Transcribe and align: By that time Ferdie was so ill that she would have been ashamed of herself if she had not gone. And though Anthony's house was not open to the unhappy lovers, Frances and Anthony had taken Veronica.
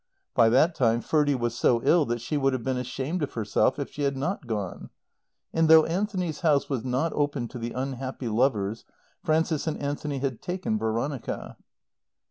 By 0.33 0.49
that 0.49 0.73
time 0.73 0.99
Ferdie 0.99 1.35
was 1.35 1.53
so 1.53 1.79
ill 1.83 2.05
that 2.07 2.21
she 2.21 2.35
would 2.35 2.53
have 2.53 2.63
been 2.63 2.75
ashamed 2.75 3.21
of 3.21 3.33
herself 3.33 3.77
if 3.77 3.91
she 3.91 4.01
had 4.01 4.17
not 4.17 4.47
gone. 4.47 4.89
And 5.53 5.67
though 5.69 5.85
Anthony's 5.85 6.39
house 6.41 6.67
was 6.67 6.83
not 6.83 7.13
open 7.13 7.47
to 7.49 7.59
the 7.59 7.73
unhappy 7.73 8.27
lovers, 8.27 8.83
Frances 9.23 9.67
and 9.67 9.77
Anthony 9.77 10.17
had 10.17 10.41
taken 10.41 10.79
Veronica. 10.79 11.55